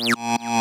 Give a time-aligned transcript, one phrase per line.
[0.00, 0.59] Mm-hmm.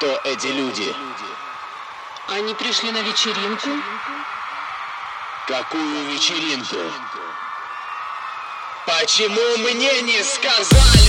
[0.00, 0.96] Кто эти люди?
[2.28, 3.68] Они пришли на вечеринку.
[5.46, 6.76] Какую вечеринку?
[8.86, 10.99] Почему мне не сказали?